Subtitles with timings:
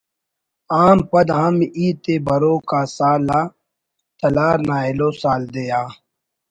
[0.81, 3.41] آن پد ہم ہیت ءِ بروک آ سال آ
[4.19, 5.83] ”تلار“ نا ایلو سال دے آ